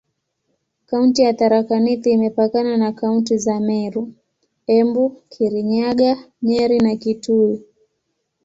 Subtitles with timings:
[0.89, 4.13] Kaunti ya Tharaka Nithi imepakana na kaunti za Meru,
[4.77, 6.11] Embu, Kirinyaga,
[6.43, 7.61] Nyeri na Kitui.